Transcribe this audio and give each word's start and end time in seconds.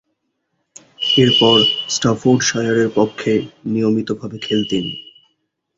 এরপর 1.17 1.57
স্টাফোর্ডশায়ারের 1.89 2.89
পক্ষে 2.97 3.33
নিয়মিতভাবে 3.65 4.37
খেলতেন। 4.39 4.85